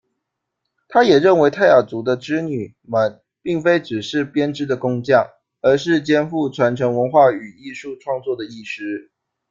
[0.87, 5.27] 她也认为泰雅族的织女们并非只是编织的工匠，
[5.61, 9.11] 而是肩负传承文化与艺术创作的艺师。